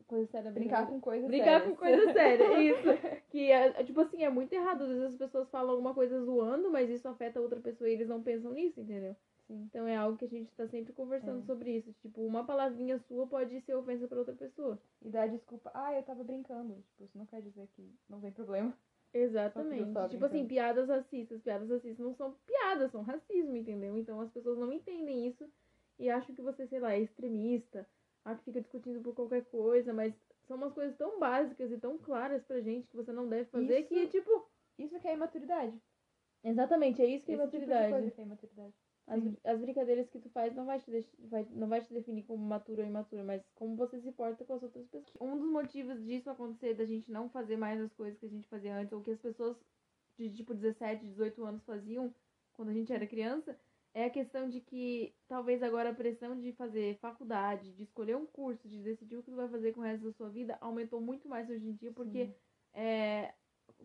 Coisa 0.08 0.26
séria 0.32 0.50
na 0.50 0.52
Brincar 0.52 0.86
brincadeira. 0.86 0.92
com 0.92 1.02
coisas 1.02 1.28
Brincar 1.28 1.46
sérias. 1.62 1.70
com 1.70 1.76
coisa 1.76 2.14
séria, 2.14 2.44
isso. 2.62 3.28
Que 3.30 3.52
é, 3.52 3.68
é, 3.80 3.84
tipo 3.84 4.00
assim, 4.02 4.24
é 4.24 4.30
muito 4.30 4.52
errado. 4.54 4.82
Às 4.84 4.88
vezes 4.90 5.04
as 5.04 5.16
pessoas 5.16 5.50
falam 5.50 5.72
alguma 5.72 5.94
coisa 5.94 6.20
zoando, 6.24 6.72
mas 6.72 6.90
isso 6.90 7.08
afeta 7.08 7.40
outra 7.40 7.60
pessoa 7.60 7.88
e 7.90 7.94
eles 7.94 8.08
não 8.08 8.22
pensam 8.24 8.52
nisso, 8.52 8.80
entendeu? 8.82 9.16
Sim. 9.48 9.68
Então 9.70 9.88
é 9.88 9.96
algo 9.96 10.18
que 10.18 10.26
a 10.26 10.30
gente 10.30 10.52
tá 10.56 10.68
sempre 10.68 10.94
conversando 10.94 11.40
É. 11.40 11.46
sobre 11.46 11.78
isso. 11.78 11.94
Tipo, 12.02 12.22
uma 12.22 12.44
palavrinha 12.44 12.98
sua 13.08 13.28
pode 13.28 13.60
ser 13.62 13.76
ofensa 13.76 14.08
pra 14.08 14.18
outra 14.20 14.34
pessoa. 14.34 14.80
E 15.02 15.10
dar 15.10 15.28
desculpa, 15.28 15.70
ah, 15.76 15.94
eu 15.94 16.02
tava 16.04 16.24
brincando. 16.24 16.74
Tipo, 16.88 17.04
isso 17.04 17.18
não 17.18 17.26
quer 17.28 17.42
dizer 17.42 17.68
que 17.76 17.88
não 18.10 18.20
tem 18.20 18.32
problema. 18.32 18.74
Exatamente. 19.14 19.86
Tipo 20.10 20.26
assim, 20.26 20.46
brincando. 20.46 20.48
piadas 20.48 20.88
racistas. 20.88 21.42
Piadas 21.42 21.70
racistas 21.70 22.00
não 22.06 22.14
são 22.14 22.36
piadas, 22.46 22.92
são 22.92 23.02
racismo, 23.02 23.56
entendeu? 23.56 23.98
Então 23.98 24.22
as 24.22 24.30
pessoas 24.32 24.58
não 24.58 24.72
entendem 24.72 25.28
isso 25.28 25.50
e 25.98 26.10
acham 26.10 26.34
que 26.36 26.42
você, 26.42 26.68
sei 26.68 26.80
lá, 26.80 26.94
é 26.94 27.00
extremista, 27.02 27.88
acham 28.24 28.40
que 28.40 28.46
fica 28.46 28.62
discutindo 28.62 29.02
por 29.02 29.14
qualquer 29.16 29.44
coisa, 29.46 29.92
mas 29.94 30.14
são 30.48 30.58
umas 30.58 30.74
coisas 30.74 30.96
tão 30.98 31.20
básicas 31.20 31.72
e 31.72 31.78
tão 31.78 31.98
claras 31.98 32.44
pra 32.44 32.62
gente 32.62 32.88
que 32.88 32.96
você 32.96 33.12
não 33.12 33.28
deve 33.28 33.46
fazer 33.50 33.80
Isso- 33.80 33.90
que, 33.90 34.08
tipo. 34.08 34.50
Isso 34.78 35.00
que 35.00 35.08
é 35.08 35.14
imaturidade. 35.14 35.78
Exatamente, 36.44 37.02
é 37.02 37.06
isso 37.06 37.26
que 37.26 37.34
é 37.34 37.36
tipo 37.36 37.50
de 37.50 37.58
imaturidade. 37.58 37.92
coisa 37.92 38.12
que 38.12 38.22
é 38.22 38.24
imaturidade. 38.24 38.74
As, 39.10 39.24
as 39.44 39.60
brincadeiras 39.60 40.10
que 40.10 40.20
tu 40.20 40.30
faz 40.30 40.54
não 40.56 40.66
vai, 40.66 40.80
te 40.80 40.90
deix- 40.92 41.16
vai, 41.20 41.44
não 41.52 41.68
vai 41.68 41.82
te 41.82 41.92
definir 41.94 42.24
como 42.24 42.46
maturo 42.46 42.82
ou 42.82 42.88
imaturo, 42.88 43.24
mas 43.26 43.44
como 43.56 43.76
você 43.76 44.00
se 44.00 44.12
porta 44.12 44.46
com 44.46 44.54
as 44.54 44.64
outras 44.64 44.88
pessoas. 44.88 45.18
Um 45.20 45.38
dos 45.38 45.50
motivos 45.50 46.04
disso 46.06 46.30
acontecer, 46.30 46.76
da 46.76 46.86
gente 46.86 47.12
não 47.12 47.30
fazer 47.30 47.58
mais 47.58 47.82
as 47.82 47.94
coisas 47.94 48.20
que 48.20 48.26
a 48.28 48.30
gente 48.30 48.48
fazia 48.48 48.76
antes, 48.76 48.94
ou 48.94 49.02
que 49.02 49.12
as 49.12 49.20
pessoas 49.20 49.58
de 50.18 50.30
tipo 50.32 50.54
17, 50.54 51.06
18 51.06 51.44
anos 51.44 51.64
faziam 51.66 52.14
quando 52.54 52.70
a 52.70 52.74
gente 52.74 52.92
era 52.94 53.08
criança, 53.08 53.58
é 53.94 54.06
a 54.06 54.10
questão 54.10 54.48
de 54.50 54.62
que 54.62 55.16
talvez 55.28 55.64
agora 55.64 55.90
a 55.90 55.94
pressão 55.96 56.38
de 56.40 56.52
fazer 56.54 56.98
faculdade, 57.00 57.74
de 57.74 57.84
escolher 57.84 58.16
um 58.16 58.26
curso, 58.28 58.68
de 58.68 58.80
decidir 58.84 59.18
o 59.18 59.24
que 59.24 59.32
tu 59.32 59.38
vai 59.38 59.48
fazer 59.50 59.74
com 59.74 59.80
o 59.80 59.84
resto 59.84 60.04
da 60.06 60.12
sua 60.12 60.30
vida, 60.30 60.58
aumentou 60.62 61.02
muito 61.02 61.28
mais 61.28 61.50
hoje 61.50 61.68
em 61.68 61.74
dia, 61.74 61.92
porque 61.94 62.36
é, 62.74 63.34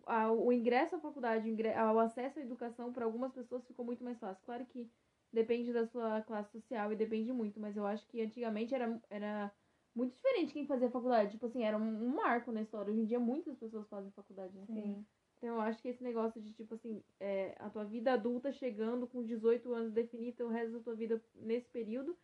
a- 0.07 0.33
o 0.33 0.53
ingresso 0.53 0.97
à 0.97 1.01
faculdade, 1.01 1.49
o, 1.49 1.53
ingre- 1.53 1.73
a- 1.73 1.93
o 1.93 1.99
acesso 1.99 2.39
à 2.39 2.43
educação 2.43 2.93
para 2.93 3.05
algumas 3.05 3.33
pessoas 3.33 3.65
ficou 3.67 3.85
muito 3.85 4.05
mais 4.05 4.19
fácil. 4.19 4.45
Claro 4.45 4.67
que 4.67 4.91
depende 5.35 5.73
da 5.73 5.87
sua 5.87 6.23
classe 6.23 6.53
social 6.53 6.93
e 6.93 6.97
depende 6.97 7.33
muito, 7.33 7.61
mas 7.61 7.77
eu 7.77 7.87
acho 7.87 8.07
que 8.07 8.21
antigamente 8.21 8.75
era, 8.75 9.01
era 9.11 9.53
muito 9.95 10.15
diferente 10.15 10.53
quem 10.53 10.67
fazia 10.67 10.91
faculdade. 10.91 11.33
Tipo 11.33 11.47
assim, 11.47 11.63
era 11.63 11.77
um, 11.77 12.07
um 12.07 12.15
marco 12.15 12.51
na 12.53 12.63
história. 12.63 12.91
Hoje 12.91 13.01
em 13.01 13.05
dia 13.05 13.21
muitas 13.21 13.57
pessoas 13.57 13.89
fazem 13.89 14.11
faculdade, 14.13 14.57
né? 14.57 14.65
Sim. 14.67 15.05
Então 15.37 15.57
eu 15.57 15.61
acho 15.61 15.83
que 15.83 15.89
esse 15.89 16.03
negócio 16.03 16.41
de, 16.41 16.53
tipo 16.53 16.75
assim, 16.75 17.03
é, 17.21 17.55
a 17.59 17.69
tua 17.69 17.85
vida 17.85 18.13
adulta 18.13 18.51
chegando 18.53 19.07
com 19.07 19.23
18 19.23 19.75
anos, 19.75 19.93
definir 19.93 20.33
teu 20.33 20.49
resto 20.49 20.73
da 20.73 20.81
tua 20.81 20.95
vida 20.95 21.23
nesse 21.35 21.69
período, 21.69 22.17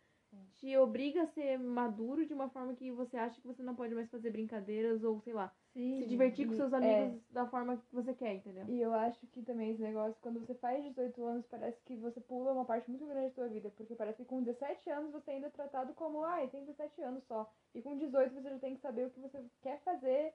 te 0.55 0.77
obriga 0.77 1.23
a 1.23 1.27
ser 1.27 1.57
maduro 1.57 2.25
de 2.25 2.33
uma 2.33 2.49
forma 2.49 2.75
que 2.75 2.91
você 2.91 3.17
acha 3.17 3.39
que 3.41 3.47
você 3.47 3.63
não 3.63 3.75
pode 3.75 3.95
mais 3.95 4.09
fazer 4.09 4.29
brincadeiras 4.29 5.03
ou, 5.03 5.19
sei 5.21 5.33
lá, 5.33 5.51
Sim. 5.73 5.97
se 5.97 6.05
divertir 6.05 6.47
com 6.47 6.53
seus 6.53 6.71
amigos 6.71 7.19
da 7.31 7.47
forma 7.47 7.77
que 7.77 7.95
você 7.95 8.13
quer, 8.13 8.35
entendeu? 8.35 8.65
E 8.67 8.79
eu 8.79 8.93
acho 8.93 9.25
que 9.27 9.41
também 9.41 9.71
esse 9.71 9.81
negócio, 9.81 10.15
quando 10.21 10.39
você 10.39 10.53
faz 10.55 10.83
18 10.83 11.25
anos, 11.25 11.45
parece 11.47 11.81
que 11.83 11.95
você 11.95 12.19
pula 12.21 12.53
uma 12.53 12.65
parte 12.65 12.89
muito 12.89 13.05
grande 13.05 13.29
da 13.29 13.33
sua 13.33 13.47
vida. 13.47 13.71
Porque 13.75 13.95
parece 13.95 14.17
que 14.17 14.25
com 14.25 14.43
17 14.43 14.89
anos 14.89 15.11
você 15.11 15.31
ainda 15.31 15.47
é 15.47 15.49
tratado 15.49 15.93
como, 15.93 16.23
ah, 16.23 16.47
tem 16.47 16.65
17 16.65 17.01
anos 17.01 17.23
só. 17.23 17.51
E 17.73 17.81
com 17.81 17.97
18 17.97 18.33
você 18.33 18.49
já 18.49 18.59
tem 18.59 18.75
que 18.75 18.81
saber 18.81 19.07
o 19.07 19.09
que 19.09 19.19
você 19.19 19.43
quer 19.61 19.79
fazer 19.81 20.33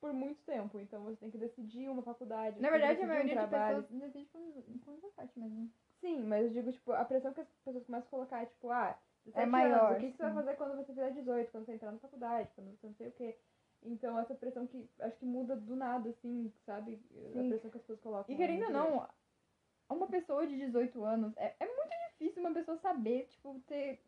por 0.00 0.12
muito 0.12 0.42
tempo. 0.42 0.78
Então 0.78 1.04
você 1.04 1.16
tem 1.16 1.30
que 1.30 1.38
decidir 1.38 1.88
uma 1.88 2.02
faculdade. 2.02 2.60
Na 2.60 2.70
verdade, 2.70 3.00
a 3.00 3.04
um 3.04 3.08
maioria 3.08 3.34
de 3.34 3.38
trabalho. 3.38 3.82
pessoas 3.82 4.00
decide 4.02 4.28
com, 4.30 4.62
com 4.84 4.94
17 4.96 5.38
mesmo. 5.38 5.70
Sim, 6.02 6.24
mas 6.24 6.44
eu 6.46 6.50
digo, 6.52 6.72
tipo, 6.72 6.92
a 6.92 7.04
pressão 7.04 7.32
que 7.32 7.40
as 7.40 7.48
pessoas 7.64 7.84
começam 7.86 8.08
a 8.08 8.10
colocar 8.10 8.42
é, 8.42 8.46
tipo, 8.46 8.68
ah, 8.70 8.98
17 9.24 9.42
É 9.42 9.46
maior, 9.46 9.92
anos, 9.92 9.96
o 9.98 10.00
que, 10.00 10.10
que 10.10 10.16
você 10.16 10.22
vai 10.24 10.34
fazer 10.34 10.56
quando 10.56 10.76
você 10.76 10.84
fizer 10.84 11.10
18, 11.12 11.50
quando 11.52 11.64
você 11.66 11.72
entrar 11.74 11.92
na 11.92 11.98
faculdade, 11.98 12.50
quando 12.54 12.70
você 12.76 12.86
não 12.88 12.94
sei 12.94 13.08
o 13.08 13.12
quê. 13.12 13.38
Então, 13.84 14.18
essa 14.18 14.34
pressão 14.34 14.66
que 14.66 14.88
acho 15.00 15.16
que 15.18 15.24
muda 15.24 15.56
do 15.56 15.76
nada, 15.76 16.10
assim, 16.10 16.52
sabe? 16.66 17.00
A 17.38 17.42
Sim. 17.42 17.48
pressão 17.48 17.70
que 17.70 17.76
as 17.78 17.82
pessoas 17.82 18.00
colocam. 18.00 18.34
E 18.34 18.34
é 18.34 18.36
querendo 18.36 18.64
ou 18.64 18.70
muito 18.70 18.72
grande. 18.72 18.98
não, 18.98 19.08
uma 19.90 20.06
pessoa 20.08 20.46
de 20.46 20.56
18 20.56 21.04
anos, 21.04 21.32
é, 21.36 21.54
é 21.60 21.66
muito 21.66 21.92
difícil 22.10 22.42
uma 22.42 22.52
pessoa 22.54 22.76
saber, 22.78 23.26
tipo, 23.28 23.60
ter 23.66 24.00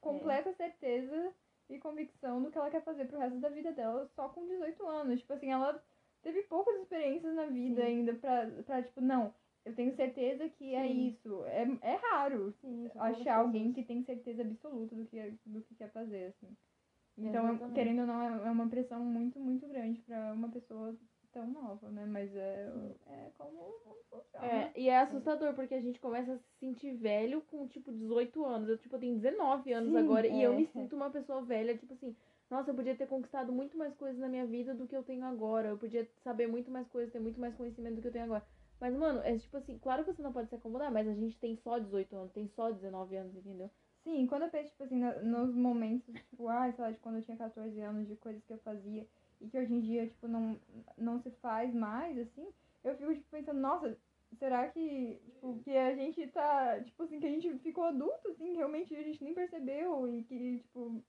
completa 0.00 0.52
certeza 0.54 1.34
e 1.68 1.78
convicção 1.78 2.42
do 2.42 2.50
que 2.50 2.58
ela 2.58 2.70
quer 2.70 2.82
fazer 2.84 3.06
pro 3.06 3.18
resto 3.18 3.38
da 3.40 3.48
vida 3.48 3.72
dela 3.72 4.06
só 4.14 4.28
com 4.28 4.46
18 4.46 4.86
anos. 4.86 5.20
Tipo 5.20 5.32
assim, 5.34 5.50
ela 5.50 5.82
teve 6.22 6.42
poucas 6.44 6.76
experiências 6.80 7.34
na 7.34 7.46
vida 7.46 7.82
Sim. 7.82 7.86
ainda 7.86 8.14
pra, 8.14 8.46
pra, 8.64 8.82
tipo, 8.82 9.00
não, 9.00 9.34
eu 9.64 9.74
tenho 9.74 9.94
certeza 9.94 10.48
que 10.48 10.74
é 10.74 10.86
Sim. 10.86 11.08
isso. 11.08 11.44
É, 11.46 11.66
é 11.82 11.96
raro 11.96 12.52
Sim, 12.60 12.88
poucas 12.94 13.20
achar 13.20 13.36
alguém 13.38 13.72
que 13.72 13.82
tem 13.82 14.02
certeza 14.02 14.42
absoluta 14.42 14.94
do 14.94 15.06
que, 15.06 15.18
é- 15.18 15.32
do 15.46 15.62
que 15.62 15.74
quer 15.74 15.90
fazer, 15.90 16.26
assim. 16.26 16.56
Então, 17.16 17.48
Exatamente. 17.48 17.74
querendo 17.74 18.00
ou 18.00 18.06
não, 18.06 18.22
é 18.22 18.48
é 18.48 18.50
uma 18.50 18.68
pressão 18.68 19.00
muito, 19.04 19.38
muito 19.38 19.66
grande 19.68 20.00
pra 20.02 20.32
uma 20.32 20.48
pessoa 20.48 20.94
tão 21.32 21.46
nova, 21.46 21.88
né? 21.90 22.04
Mas 22.06 22.34
é, 22.34 22.68
é 23.06 23.30
como 23.38 23.50
o 23.50 23.80
mundo 23.84 23.98
funciona. 24.10 24.46
É, 24.46 24.70
e 24.80 24.88
é 24.88 24.98
assustador, 24.98 25.54
porque 25.54 25.74
a 25.74 25.80
gente 25.80 26.00
começa 26.00 26.32
a 26.32 26.38
se 26.38 26.44
sentir 26.58 26.92
velho 26.96 27.40
com, 27.42 27.66
tipo, 27.68 27.92
18 27.92 28.44
anos. 28.44 28.68
Eu, 28.68 28.78
tipo, 28.78 28.96
eu 28.96 29.00
tenho 29.00 29.16
19 29.16 29.72
anos 29.72 29.92
Sim, 29.92 29.98
agora 29.98 30.26
e 30.26 30.42
eu 30.42 30.52
é. 30.52 30.56
me 30.56 30.66
sinto 30.66 30.96
uma 30.96 31.10
pessoa 31.10 31.42
velha, 31.42 31.76
tipo 31.76 31.92
assim, 31.94 32.14
nossa, 32.50 32.70
eu 32.70 32.74
podia 32.74 32.94
ter 32.96 33.06
conquistado 33.06 33.52
muito 33.52 33.76
mais 33.76 33.94
coisas 33.94 34.18
na 34.20 34.28
minha 34.28 34.46
vida 34.46 34.74
do 34.74 34.86
que 34.86 34.96
eu 34.96 35.02
tenho 35.02 35.24
agora. 35.24 35.68
Eu 35.68 35.78
podia 35.78 36.08
saber 36.22 36.46
muito 36.46 36.70
mais 36.70 36.86
coisas, 36.88 37.12
ter 37.12 37.20
muito 37.20 37.40
mais 37.40 37.54
conhecimento 37.54 37.96
do 37.96 38.02
que 38.02 38.08
eu 38.08 38.12
tenho 38.12 38.24
agora. 38.24 38.44
Mas, 38.84 38.94
mano, 38.94 39.22
é 39.24 39.34
tipo 39.38 39.56
assim, 39.56 39.78
claro 39.78 40.04
que 40.04 40.12
você 40.12 40.20
não 40.20 40.30
pode 40.30 40.50
se 40.50 40.56
acomodar, 40.56 40.92
mas 40.92 41.08
a 41.08 41.14
gente 41.14 41.38
tem 41.38 41.56
só 41.56 41.78
18 41.78 42.14
anos, 42.16 42.32
tem 42.32 42.46
só 42.48 42.70
19 42.70 43.16
anos, 43.16 43.34
entendeu? 43.34 43.70
Sim, 44.02 44.26
quando 44.26 44.42
eu 44.42 44.50
penso, 44.50 44.68
tipo 44.72 44.84
assim, 44.84 45.00
nos 45.22 45.54
momentos, 45.54 46.06
tipo, 46.28 46.50
ah, 46.50 46.70
sei 46.70 46.84
lá, 46.84 46.90
de 46.90 46.98
quando 46.98 47.16
eu 47.16 47.22
tinha 47.22 47.34
14 47.34 47.80
anos, 47.80 48.06
de 48.06 48.14
coisas 48.16 48.44
que 48.44 48.52
eu 48.52 48.58
fazia 48.58 49.08
e 49.40 49.48
que 49.48 49.58
hoje 49.58 49.72
em 49.72 49.80
dia, 49.80 50.06
tipo, 50.06 50.28
não, 50.28 50.60
não 50.98 51.18
se 51.18 51.30
faz 51.30 51.72
mais, 51.72 52.18
assim, 52.18 52.46
eu 52.84 52.94
fico, 52.98 53.14
tipo, 53.14 53.30
pensando, 53.30 53.58
nossa, 53.58 53.96
será 54.38 54.68
que, 54.68 55.18
tipo, 55.24 55.58
que 55.60 55.74
a 55.74 55.94
gente 55.94 56.26
tá, 56.26 56.78
tipo 56.82 57.04
assim, 57.04 57.18
que 57.18 57.26
a 57.26 57.30
gente 57.30 57.58
ficou 57.60 57.84
adulto, 57.84 58.28
assim, 58.28 58.54
realmente 58.54 58.94
a 58.94 59.02
gente 59.02 59.24
nem 59.24 59.32
percebeu 59.32 60.06
e 60.06 60.24
que, 60.24 60.58
tipo, 60.58 61.02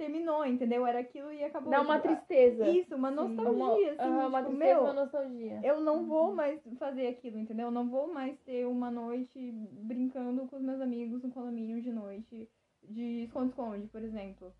terminou, 0.00 0.44
entendeu? 0.46 0.86
Era 0.86 1.00
aquilo 1.00 1.30
e 1.30 1.44
acabou. 1.44 1.70
Dá 1.70 1.82
uma 1.82 2.00
tipo, 2.00 2.14
tristeza. 2.14 2.66
Isso, 2.68 2.96
uma 2.96 3.10
nostalgia, 3.10 3.52
Uma, 3.52 3.74
assim, 3.74 3.98
aham, 3.98 4.28
uma 4.28 4.38
tipo, 4.42 4.48
tristeza, 4.56 4.74
meu, 4.74 4.82
uma 4.84 4.92
nostalgia. 4.94 5.60
eu 5.62 5.80
não 5.80 6.06
vou 6.06 6.34
mais 6.34 6.60
fazer 6.78 7.06
aquilo, 7.08 7.38
entendeu? 7.38 7.66
Eu 7.66 7.70
não 7.70 7.88
vou 7.90 8.12
mais 8.12 8.38
ter 8.40 8.66
uma 8.66 8.90
noite 8.90 9.52
brincando 9.82 10.46
com 10.48 10.56
os 10.56 10.62
meus 10.62 10.80
amigos 10.80 11.22
no 11.22 11.30
condomínio 11.30 11.82
de 11.82 11.92
noite, 11.92 12.48
de 12.82 13.24
esconde-esconde, 13.24 13.86
por 13.88 14.02
exemplo. 14.02 14.50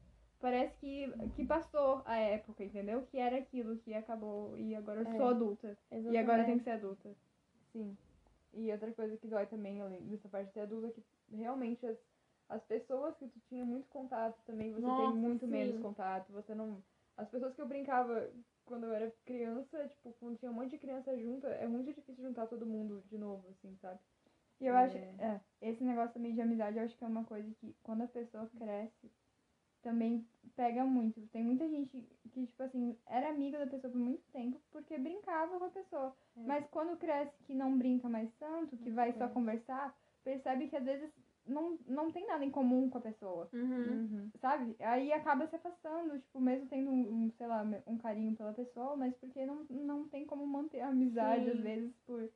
Parece 0.41 0.75
que, 0.79 1.11
que 1.37 1.45
passou 1.45 2.03
a 2.05 2.17
época, 2.17 2.63
entendeu? 2.65 3.03
Que 3.11 3.19
era 3.19 3.37
aquilo 3.37 3.77
que 3.79 3.93
acabou 3.95 4.57
e 4.59 4.75
agora 4.75 5.01
eu 5.01 5.09
É. 5.09 5.17
sou 5.17 5.27
adulta. 5.29 5.77
E 6.11 6.17
agora 6.19 6.43
eu 6.43 6.47
tenho 6.47 6.59
que 6.59 6.65
ser 6.65 6.71
adulta. 6.73 7.11
Sim. 7.73 7.97
E 8.53 8.71
outra 8.73 8.91
coisa 8.93 9.17
que 9.17 9.27
dói 9.29 9.47
também, 9.47 9.81
além 9.81 10.01
dessa 10.09 10.29
parte 10.29 10.49
de 10.49 10.53
ser 10.55 10.61
adulta, 10.61 10.89
é 10.89 10.91
que 10.91 11.03
realmente 11.37 11.87
as, 11.87 11.97
as 12.51 12.63
pessoas 12.65 13.17
que 13.17 13.27
tu 13.29 13.41
tinha 13.49 13.65
muito 13.65 13.89
contato 13.89 14.37
também, 14.45 14.73
você 14.73 14.83
Nossa, 14.87 15.13
tem 15.13 15.21
muito 15.21 15.47
sim. 15.47 15.53
menos 15.53 15.81
contato. 15.81 16.33
Você 16.33 16.55
não. 16.55 16.83
as 17.17 17.29
pessoas 17.29 17.55
que 17.55 17.63
eu 17.63 17.67
brincava 17.67 18.29
quando 18.67 18.85
eu 18.85 18.93
era 18.93 19.13
criança, 19.25 19.89
tipo, 19.89 20.13
quando 20.21 20.37
tinha 20.39 20.51
um 20.51 20.55
monte 20.55 20.71
de 20.71 20.79
criança 20.79 21.17
junto, 21.17 21.47
é 21.47 21.67
muito 21.67 21.87
difícil 21.87 22.15
juntar 22.17 22.47
todo 22.47 22.67
mundo 22.67 23.03
de 23.09 23.19
novo, 23.19 23.49
assim, 23.51 23.77
sabe? 23.81 23.99
E 24.61 24.67
eu 24.67 24.77
acho, 24.77 24.97
é, 24.97 25.41
esse 25.63 25.83
negócio 25.83 26.13
também 26.15 26.35
de 26.35 26.41
amizade, 26.41 26.77
eu 26.77 26.85
acho 26.85 26.97
que 26.97 27.05
é 27.05 27.09
uma 27.09 27.25
coisa 27.25 27.51
que 27.61 27.75
quando 27.83 28.03
a 28.03 28.09
pessoa 28.09 28.49
cresce, 28.59 29.11
também 29.83 30.27
pega 30.55 30.85
muito. 30.85 31.21
Tem 31.29 31.43
muita 31.43 31.67
gente 31.69 32.07
que, 32.31 32.47
tipo 32.47 32.63
assim, 32.63 32.97
era 33.07 33.31
amiga 33.31 33.59
da 33.59 33.67
pessoa 33.67 33.91
por 33.91 33.99
muito 33.99 34.23
tempo 34.33 34.61
porque 34.71 34.99
brincava 34.99 35.59
com 35.59 35.65
a 35.65 35.71
pessoa. 35.71 36.15
É. 36.37 36.41
Mas 36.47 36.67
quando 36.71 36.99
cresce 36.99 37.33
que 37.45 37.55
não 37.55 37.79
brinca 37.79 38.09
mais 38.09 38.31
tanto, 38.39 38.77
que 38.77 38.91
vai 38.91 39.13
só 39.15 39.25
É. 39.25 39.29
conversar, 39.29 39.97
percebe 40.23 40.69
que 40.69 40.77
às 40.77 40.85
vezes 40.85 41.11
não, 41.47 41.79
não 41.87 42.11
tem 42.11 42.27
nada 42.27 42.45
em 42.45 42.51
comum 42.51 42.89
com 42.91 42.99
a 42.99 43.01
pessoa. 43.01 43.49
Uhum. 43.53 44.09
Uhum. 44.11 44.31
Sabe? 44.41 44.77
Aí 44.81 45.13
acaba 45.13 45.47
se 45.47 45.57
afastando, 45.57 46.19
tipo, 46.19 46.41
mesmo 46.41 46.67
tendo 46.69 46.91
um, 46.91 47.25
um, 47.27 47.31
sei 47.33 47.47
lá, 47.47 47.65
um 47.87 47.99
carinho 47.99 48.35
pela 48.37 48.53
pessoa, 48.53 48.97
mas 48.97 49.15
porque 49.17 49.45
não, 49.45 49.65
não 49.69 50.09
tem 50.09 50.25
como 50.27 50.47
manter 50.47 50.81
a 50.81 50.89
amizade, 50.89 51.45
Sim. 51.45 51.51
às 51.51 51.59
vezes, 51.61 51.97
por, 52.07 52.29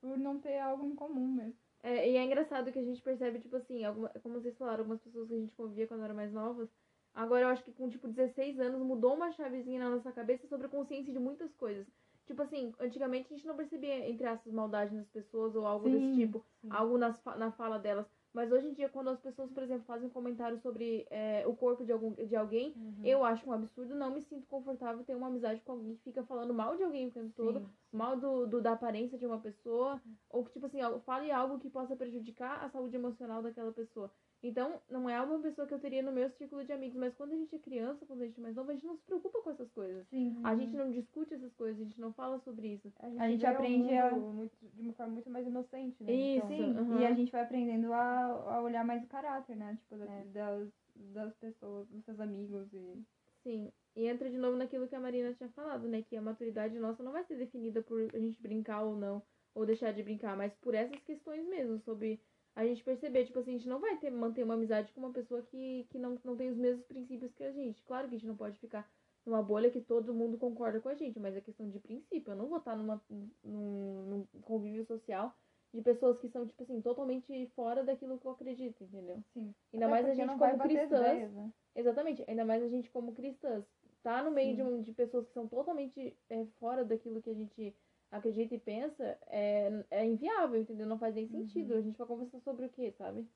por 0.00 0.18
não 0.18 0.38
ter 0.38 0.58
algo 0.58 0.84
em 0.84 0.94
comum 0.94 1.28
mesmo. 1.28 1.54
É, 1.82 2.10
e 2.10 2.16
é 2.16 2.24
engraçado 2.24 2.70
que 2.70 2.78
a 2.78 2.84
gente 2.84 3.00
percebe, 3.00 3.38
tipo 3.40 3.56
assim, 3.56 3.84
alguma, 3.84 4.08
como 4.22 4.40
vocês 4.40 4.56
falaram, 4.58 4.80
algumas 4.80 5.00
pessoas 5.00 5.28
que 5.28 5.34
a 5.34 5.38
gente 5.38 5.54
convivia 5.54 5.86
quando 5.86 6.04
eram 6.04 6.14
mais 6.14 6.32
novas, 6.32 6.68
agora 7.14 7.44
eu 7.44 7.48
acho 7.48 7.64
que 7.64 7.72
com, 7.72 7.88
tipo, 7.88 8.06
16 8.08 8.60
anos 8.60 8.82
mudou 8.82 9.14
uma 9.14 9.32
chavezinha 9.32 9.80
na 9.80 9.90
nossa 9.90 10.12
cabeça 10.12 10.46
sobre 10.46 10.66
a 10.66 10.70
consciência 10.70 11.12
de 11.12 11.18
muitas 11.18 11.54
coisas. 11.54 11.86
Tipo 12.26 12.42
assim, 12.42 12.72
antigamente 12.78 13.32
a 13.32 13.36
gente 13.36 13.46
não 13.46 13.56
percebia, 13.56 14.08
entre 14.08 14.26
aspas, 14.26 14.52
maldade 14.52 14.94
nas 14.94 15.08
pessoas 15.08 15.56
ou 15.56 15.66
algo 15.66 15.88
desse 15.88 16.04
Sim, 16.14 16.26
tipo, 16.26 16.44
sim. 16.60 16.68
algo 16.70 16.96
nas, 16.98 17.18
fa- 17.22 17.36
na 17.36 17.50
fala 17.50 17.78
delas. 17.78 18.06
Mas 18.32 18.52
hoje 18.52 18.68
em 18.68 18.72
dia, 18.72 18.88
quando 18.88 19.10
as 19.10 19.18
pessoas, 19.20 19.50
por 19.50 19.62
exemplo, 19.62 19.84
fazem 19.84 20.06
um 20.06 20.10
comentário 20.12 20.56
sobre 20.60 21.04
é, 21.10 21.44
o 21.46 21.54
corpo 21.56 21.84
de, 21.84 21.90
algum, 21.92 22.12
de 22.14 22.36
alguém, 22.36 22.72
Uhum. 22.76 23.00
eu 23.04 23.24
acho 23.24 23.48
um 23.48 23.52
absurdo, 23.52 23.94
não 23.94 24.12
me 24.14 24.22
sinto 24.22 24.46
confortável 24.46 25.02
ter 25.04 25.16
uma 25.16 25.26
amizade 25.26 25.60
com 25.62 25.72
alguém 25.72 25.96
que 25.96 26.02
fica 26.04 26.22
falando 26.24 26.54
mal 26.54 26.76
de 26.76 26.84
alguém 26.84 27.08
o 27.08 27.10
tempo 27.10 27.32
todo, 27.34 27.58
Sim, 27.60 27.68
mal 27.92 28.16
do, 28.16 28.46
do- 28.46 28.60
da 28.62 28.72
aparência 28.72 29.18
de 29.18 29.26
uma 29.26 29.40
pessoa, 29.40 30.00
ou 30.28 30.44
que, 30.44 30.52
tipo 30.52 30.66
assim, 30.66 30.78
fale 31.04 31.30
algo 31.32 31.58
que 31.58 31.68
possa 31.68 31.96
prejudicar 31.96 32.62
a 32.64 32.68
saúde 32.70 32.94
emocional 32.94 33.42
daquela 33.42 33.72
pessoa. 33.72 34.10
Então, 34.42 34.80
não 34.88 35.08
é 35.08 35.20
uma 35.20 35.38
pessoa 35.40 35.66
que 35.66 35.74
eu 35.74 35.78
teria 35.78 36.02
no 36.02 36.12
meu 36.12 36.30
círculo 36.30 36.64
de 36.64 36.72
amigos, 36.72 36.96
mas 36.96 37.14
quando 37.14 37.32
a 37.32 37.36
gente 37.36 37.54
é 37.54 37.58
criança, 37.58 38.06
quando 38.06 38.22
a 38.22 38.26
gente 38.26 38.38
é 38.38 38.42
mais 38.42 38.56
nova, 38.56 38.70
a 38.70 38.74
gente 38.74 38.86
não 38.86 38.96
se 38.96 39.04
preocupa 39.04 39.42
com 39.42 39.50
essas 39.50 39.70
coisas. 39.70 40.06
Sim. 40.08 40.40
A 40.42 40.56
gente 40.56 40.74
não 40.74 40.90
discute 40.90 41.34
essas 41.34 41.52
coisas, 41.54 41.78
a 41.80 41.84
gente 41.84 42.00
não 42.00 42.10
fala 42.14 42.38
sobre 42.40 42.68
isso. 42.68 42.90
A 43.00 43.10
gente 43.28 43.40
vê 43.40 43.46
o 43.46 43.50
aprende 43.50 43.94
a- 43.94 44.14
muito- 44.16 44.56
de 44.72 44.80
uma 44.80 44.92
forma 44.94 45.12
muito 45.12 45.28
mais 45.28 45.46
inocente, 45.46 46.02
né? 46.02 46.12
Isso. 46.12 46.46
Então, 46.46 46.56
Sim, 46.56 46.76
aham. 46.78 47.00
e 47.00 47.06
a 47.06 47.12
gente 47.12 47.30
vai 47.30 47.42
aprendendo 47.42 47.92
a, 47.92 48.24
a 48.56 48.62
olhar 48.62 48.82
mais 48.84 49.04
o 49.04 49.08
caráter, 49.08 49.54
né? 49.56 49.76
Tipo, 49.78 49.96
da- 49.98 50.06
É. 50.06 50.24
das, 50.32 50.72
das 50.96 51.34
pessoas, 51.36 51.86
dos 51.88 52.02
seus 52.04 52.18
amigos 52.18 52.72
e... 52.72 53.04
Sim. 53.42 53.70
E 53.96 54.06
entra 54.06 54.30
de 54.30 54.38
novo 54.38 54.56
naquilo 54.56 54.86
que 54.88 54.94
a 54.94 55.00
Marina 55.00 55.34
tinha 55.34 55.48
falado, 55.50 55.86
né? 55.88 56.02
Que 56.02 56.16
a 56.16 56.22
maturidade 56.22 56.78
nossa 56.78 57.02
não 57.02 57.12
vai 57.12 57.24
ser 57.24 57.36
definida 57.36 57.82
por 57.82 58.00
a 58.14 58.18
gente 58.18 58.40
brincar 58.40 58.82
ou 58.82 58.96
não, 58.96 59.22
ou 59.54 59.66
deixar 59.66 59.92
de 59.92 60.02
brincar, 60.02 60.34
mas 60.36 60.54
por 60.54 60.74
essas 60.74 60.98
questões 61.02 61.46
mesmo, 61.46 61.78
sobre 61.80 62.20
a 62.60 62.66
gente 62.66 62.84
perceber, 62.84 63.24
tipo 63.24 63.38
assim, 63.38 63.54
a 63.54 63.58
gente 63.58 63.68
não 63.68 63.80
vai 63.80 63.96
ter, 63.96 64.10
manter 64.10 64.42
uma 64.42 64.54
amizade 64.54 64.92
com 64.92 65.00
uma 65.00 65.12
pessoa 65.12 65.42
que, 65.42 65.86
que 65.90 65.98
não, 65.98 66.18
não 66.24 66.36
tem 66.36 66.50
os 66.50 66.56
mesmos 66.56 66.84
princípios 66.84 67.32
que 67.32 67.44
a 67.44 67.52
gente. 67.52 67.82
Claro 67.84 68.08
que 68.08 68.14
a 68.14 68.18
gente 68.18 68.26
não 68.28 68.36
pode 68.36 68.58
ficar 68.58 68.90
numa 69.24 69.42
bolha 69.42 69.70
que 69.70 69.80
todo 69.80 70.14
mundo 70.14 70.38
concorda 70.38 70.80
com 70.80 70.88
a 70.88 70.94
gente, 70.94 71.18
mas 71.18 71.36
é 71.36 71.40
questão 71.40 71.68
de 71.68 71.78
princípio. 71.78 72.32
Eu 72.32 72.36
não 72.36 72.48
vou 72.48 72.58
estar 72.58 72.76
numa, 72.76 73.00
num, 73.42 74.26
num 74.32 74.40
convívio 74.42 74.84
social 74.84 75.34
de 75.72 75.82
pessoas 75.82 76.18
que 76.18 76.28
são, 76.28 76.46
tipo 76.46 76.62
assim, 76.62 76.80
totalmente 76.80 77.46
fora 77.54 77.84
daquilo 77.84 78.18
que 78.18 78.26
eu 78.26 78.32
acredito, 78.32 78.82
entendeu? 78.82 79.22
Sim. 79.32 79.54
Ainda 79.72 79.86
Até 79.86 79.90
mais 79.90 80.06
a 80.06 80.14
gente 80.14 80.36
como 80.36 80.58
cristãs. 80.58 81.00
ideias, 81.00 81.32
né? 81.32 81.52
Exatamente, 81.76 82.24
ainda 82.26 82.44
mais 82.44 82.62
a 82.62 82.68
gente 82.68 82.90
como 82.90 83.12
cristãs. 83.12 83.64
Tá 84.02 84.22
no 84.22 84.30
meio 84.30 84.56
de, 84.56 84.62
um, 84.62 84.80
de 84.80 84.92
pessoas 84.92 85.26
que 85.26 85.32
são 85.32 85.46
totalmente 85.46 86.16
é, 86.28 86.44
fora 86.58 86.84
daquilo 86.84 87.22
que 87.22 87.30
a 87.30 87.34
gente 87.34 87.76
acredita 88.10 88.54
e 88.54 88.58
pensa, 88.58 89.18
é, 89.26 89.84
é 89.90 90.04
inviável, 90.06 90.60
entendeu? 90.60 90.86
Não 90.86 90.98
faz 90.98 91.14
nem 91.14 91.28
sentido. 91.28 91.74
A 91.74 91.80
gente 91.80 91.98
vai 91.98 92.06
conversar 92.06 92.40
sobre 92.40 92.66
o 92.66 92.70
quê, 92.70 92.92
sabe? 92.98 93.26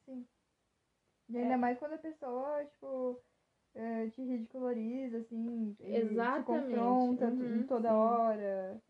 E 1.29 1.39
ainda 1.39 1.57
mais 1.59 1.79
quando 1.79 1.95
a 1.95 1.99
pessoa, 1.99 2.65
tipo, 2.67 3.21
eh, 3.75 4.09
te 4.11 4.23
ridiculariza, 4.23 5.19
assim, 5.19 5.77
Exatamente. 5.81 6.35
te 6.35 6.43
confronta 6.45 7.27
Uhum, 7.31 7.67
toda 7.69 7.95
sim. 7.95 7.97
hora. 7.97 8.83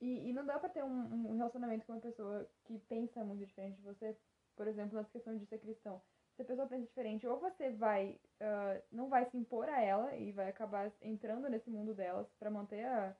E, 0.00 0.28
e 0.28 0.32
não 0.32 0.44
dá 0.44 0.58
pra 0.58 0.68
ter 0.68 0.84
um, 0.84 1.30
um 1.32 1.36
relacionamento 1.36 1.86
com 1.86 1.92
uma 1.92 2.00
pessoa 2.00 2.48
que 2.64 2.78
pensa 2.80 3.24
muito 3.24 3.44
diferente 3.46 3.76
de 3.76 3.82
você, 3.82 4.16
por 4.56 4.66
exemplo, 4.68 4.94
nas 4.96 5.08
questões 5.10 5.40
de 5.40 5.46
ser 5.46 5.58
cristão. 5.58 6.00
Se 6.36 6.42
a 6.42 6.44
pessoa 6.44 6.66
pensa 6.68 6.86
diferente, 6.86 7.26
ou 7.26 7.38
você 7.40 7.70
vai, 7.70 8.18
ah, 8.40 8.80
não 8.92 9.08
vai 9.08 9.24
se 9.26 9.36
impor 9.36 9.68
a 9.68 9.80
ela 9.80 10.14
e 10.16 10.32
vai 10.32 10.48
acabar 10.48 10.92
entrando 11.00 11.48
nesse 11.48 11.70
mundo 11.70 11.94
delas 11.94 12.26
pra 12.38 12.50
manter 12.50 12.84
a, 12.84 13.16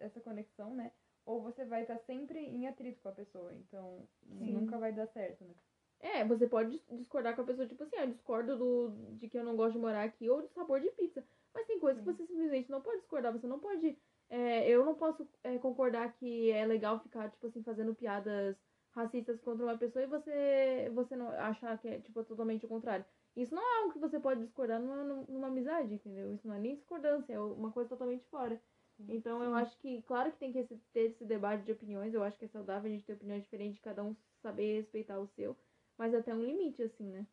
essa 0.00 0.20
conexão, 0.20 0.74
né? 0.74 0.92
Ou 1.26 1.40
você 1.42 1.64
vai 1.64 1.82
estar 1.82 1.98
sempre 2.00 2.38
em 2.38 2.66
atrito 2.66 3.00
com 3.00 3.08
a 3.08 3.12
pessoa, 3.12 3.52
então 3.54 4.06
Sim. 4.38 4.52
nunca 4.52 4.78
vai 4.78 4.92
dar 4.92 5.06
certo, 5.08 5.44
né? 5.44 5.54
É, 6.00 6.24
você 6.24 6.46
pode 6.46 6.70
dis- 6.70 6.86
discordar 6.98 7.34
com 7.34 7.42
a 7.42 7.44
pessoa, 7.44 7.66
tipo 7.66 7.82
assim, 7.82 7.96
ah, 7.96 8.04
eu 8.04 8.10
discordo 8.10 8.58
do, 8.58 8.90
de 9.18 9.28
que 9.28 9.38
eu 9.38 9.44
não 9.44 9.56
gosto 9.56 9.72
de 9.72 9.78
morar 9.78 10.02
aqui 10.04 10.28
ou 10.28 10.42
do 10.42 10.48
sabor 10.48 10.80
de 10.80 10.90
pizza. 10.90 11.24
Mas 11.54 11.66
tem 11.66 11.78
coisas 11.80 12.02
que 12.02 12.10
Sim. 12.10 12.16
você 12.16 12.26
simplesmente 12.26 12.70
não 12.70 12.82
pode 12.82 12.98
discordar, 12.98 13.32
você 13.32 13.46
não 13.46 13.58
pode. 13.58 13.96
é, 14.28 14.68
eu 14.68 14.84
não 14.84 14.94
posso 14.94 15.26
é, 15.42 15.56
concordar 15.58 16.12
que 16.14 16.50
é 16.50 16.66
legal 16.66 17.00
ficar, 17.00 17.30
tipo 17.30 17.46
assim, 17.46 17.62
fazendo 17.62 17.94
piadas 17.94 18.56
racistas 18.90 19.40
contra 19.40 19.64
uma 19.64 19.78
pessoa 19.78 20.02
e 20.04 20.06
você, 20.06 20.90
você 20.94 21.16
não 21.16 21.28
achar 21.30 21.76
que 21.78 21.88
é, 21.88 21.98
tipo, 22.00 22.22
totalmente 22.24 22.66
o 22.66 22.68
contrário. 22.68 23.04
Isso 23.34 23.54
não 23.54 23.62
é 23.62 23.78
algo 23.80 23.92
que 23.92 23.98
você 23.98 24.20
pode 24.20 24.40
discordar 24.42 24.80
numa, 24.80 25.02
numa 25.28 25.48
amizade, 25.48 25.94
entendeu? 25.94 26.32
Isso 26.32 26.46
não 26.46 26.54
é 26.54 26.58
nem 26.60 26.76
discordância, 26.76 27.32
é 27.32 27.40
uma 27.40 27.72
coisa 27.72 27.88
totalmente 27.88 28.24
fora. 28.26 28.60
Então 29.08 29.42
eu 29.42 29.54
acho 29.54 29.76
que, 29.78 30.02
claro 30.02 30.30
que 30.30 30.38
tem 30.38 30.52
que 30.52 30.64
ter 30.92 31.00
esse 31.00 31.24
debate 31.24 31.64
de 31.64 31.72
opiniões, 31.72 32.14
eu 32.14 32.22
acho 32.22 32.38
que 32.38 32.44
é 32.44 32.48
saudável 32.48 32.90
a 32.90 32.94
gente 32.94 33.04
ter 33.04 33.14
opiniões 33.14 33.42
diferentes, 33.42 33.80
cada 33.80 34.02
um 34.02 34.14
saber 34.40 34.76
respeitar 34.76 35.18
o 35.18 35.26
seu, 35.26 35.56
mas 35.98 36.14
até 36.14 36.34
um 36.34 36.44
limite, 36.44 36.82
assim, 36.82 37.10
né? 37.10 37.26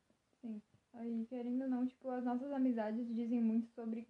Aí, 0.94 1.26
querendo 1.30 1.64
ou 1.64 1.70
não, 1.70 1.88
tipo, 1.88 2.10
as 2.10 2.24
nossas 2.24 2.52
amizades 2.52 3.08
dizem 3.16 3.42
muito 3.42 3.68
sobre 3.70 4.08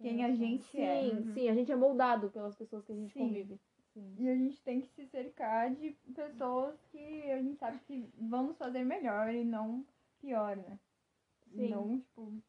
quem 0.00 0.24
a 0.24 0.32
gente 0.32 0.64
Sim, 0.64 0.80
é. 0.82 1.32
sim, 1.34 1.48
a 1.48 1.54
gente 1.54 1.70
é 1.70 1.76
moldado 1.76 2.30
pelas 2.30 2.56
pessoas 2.56 2.84
que 2.84 2.92
a 2.92 2.94
gente 2.94 3.12
Sim. 3.12 3.20
convive. 3.20 3.60
Sim. 3.92 4.14
E 4.18 4.28
a 4.28 4.34
gente 4.34 4.62
tem 4.62 4.80
que 4.80 4.88
se 4.88 5.06
cercar 5.06 5.74
de 5.74 5.90
pessoas 6.14 6.80
que 6.90 7.30
a 7.30 7.42
gente 7.42 7.58
sabe 7.58 7.78
que 7.80 8.08
vão 8.16 8.46
nos 8.46 8.56
fazer 8.56 8.84
melhor 8.84 9.34
e 9.34 9.44
não 9.44 9.84
pior, 10.20 10.56
né? 10.56 10.78
Sim. 11.54 11.68
Não, 11.68 11.98
tipo, 12.00 12.42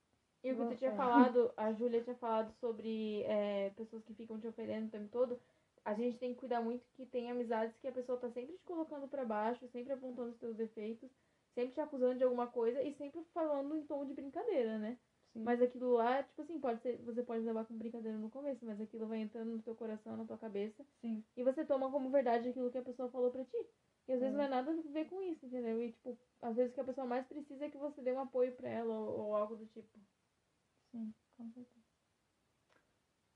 E 0.44 0.52
o 0.52 0.56
que 0.58 0.66
tu 0.66 0.76
tinha 0.78 0.92
É. 0.92 0.96
falado, 0.98 1.52
a 1.56 1.72
Júlia 1.74 2.02
tinha 2.04 2.16
falado 2.16 2.52
sobre 2.60 3.24
é, 3.24 3.70
pessoas 3.72 4.04
que 4.04 4.14
ficam 4.14 4.40
te 4.40 4.48
ofendendo 4.48 4.88
o 4.88 4.92
tempo 4.92 5.08
todo. 5.10 5.40
A 5.86 5.94
gente 5.94 6.18
tem 6.18 6.34
que 6.34 6.40
cuidar 6.40 6.62
muito 6.62 6.86
que 6.96 7.06
tem 7.06 7.32
amizades 7.32 7.76
que 7.78 7.88
a 7.88 7.92
pessoa 7.92 8.18
tá 8.18 8.30
sempre 8.30 8.56
te 8.58 8.64
colocando 8.64 9.08
pra 9.08 9.26
baixo, 9.26 9.68
sempre 9.68 9.94
apontando 9.94 10.30
os 10.32 10.38
teus 10.38 10.56
defeitos, 10.56 11.10
sempre 11.56 11.74
te 11.74 11.82
acusando 11.82 12.18
de 12.18 12.24
alguma 12.24 12.48
coisa 12.48 12.82
e 12.82 12.94
sempre 12.94 13.24
falando 13.34 13.76
em 13.76 13.86
tom 13.86 14.06
de 14.06 14.14
brincadeira, 14.14 14.78
né? 14.78 14.98
Sim. 15.34 15.44
Mas 15.44 15.62
aquilo 15.62 15.92
lá, 15.94 16.24
tipo 16.24 16.42
assim, 16.42 16.60
pode 16.60 16.82
ser, 16.82 16.98
você 17.00 17.24
pode 17.24 17.44
levar 17.44 17.66
como 17.66 17.80
brincadeira 17.80 18.18
no 18.18 18.30
começo, 18.30 18.66
mas 18.66 18.80
aquilo 18.80 19.08
vai 19.08 19.20
entrando 19.20 19.52
no 19.52 19.62
teu 19.62 19.76
coração, 19.76 20.16
na 20.16 20.26
tua 20.26 20.38
cabeça, 20.38 20.86
Sim. 21.02 21.24
e 21.36 21.44
você 21.44 21.66
toma 21.66 21.92
como 21.92 22.10
verdade 22.10 22.50
aquilo 22.50 22.72
que 22.72 22.78
a 22.78 22.82
pessoa 22.84 23.10
falou 23.10 23.32
pra 23.32 23.44
ti. 23.44 23.58
E 24.08 24.14
às 24.14 24.20
vezes 24.20 24.34
É. 24.34 24.38
não 24.38 24.44
é 24.44 24.48
nada 24.50 24.72
a 24.72 24.92
ver 24.92 25.06
com 25.10 25.22
isso, 25.22 25.46
entendeu? 25.46 25.82
E 25.82 25.92
tipo, 25.92 26.18
às 26.42 26.56
vezes 26.56 26.72
o 26.72 26.76
que 26.76 26.82
a 26.82 26.86
pessoa 26.86 27.08
mais 27.08 27.26
precisa 27.28 27.66
é 27.66 27.70
que 27.70 27.78
você 27.78 28.02
dê 28.02 28.12
um 28.14 28.20
apoio 28.20 28.54
pra 28.56 28.70
ela 28.70 28.94
ou, 28.94 29.28
ou 29.28 29.36
algo 29.36 29.56
do 29.56 29.66
tipo. 29.68 30.00
sim, 30.92 31.14
com 31.38 31.52
certeza. 31.52 31.84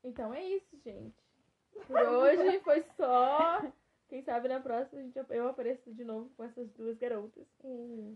Então 0.04 0.34
é 0.34 0.37
isso, 0.48 0.78
gente. 0.84 1.16
Por 1.86 2.00
hoje 2.00 2.60
foi 2.60 2.84
só. 2.96 3.62
Quem 4.10 4.22
sabe 4.24 4.48
na 4.48 4.60
próxima 4.60 5.02
a 5.02 5.04
gente, 5.04 5.20
eu 5.30 5.48
apareço 5.48 5.94
de 5.94 6.04
novo 6.04 6.30
com 6.36 6.44
essas 6.44 6.70
duas 6.72 6.98
garotas. 6.98 7.46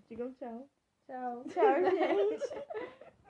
Digam 0.08 0.34
tchau. 0.34 0.68
Tchau. 1.06 1.44
Tchau, 1.50 1.92
gente. 1.92 3.12